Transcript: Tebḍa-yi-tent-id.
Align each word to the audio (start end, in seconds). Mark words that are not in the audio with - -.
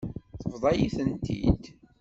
Tebḍa-yi-tent-id. 0.41 1.63